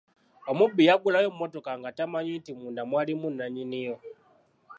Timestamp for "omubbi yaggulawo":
0.51-1.27